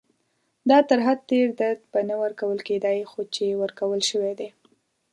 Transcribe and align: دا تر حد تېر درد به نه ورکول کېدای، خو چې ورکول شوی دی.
دا 0.69 0.79
تر 0.89 0.99
حد 1.05 1.19
تېر 1.29 1.47
درد 1.59 1.81
به 1.91 1.99
نه 2.09 2.15
ورکول 2.23 2.57
کېدای، 2.67 2.99
خو 3.11 3.21
چې 3.35 3.43
ورکول 3.61 4.01
شوی 4.09 4.33
دی. 4.39 4.49